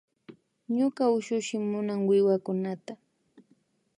[0.77, 2.93] Ñuka ushushi munan wiwakunata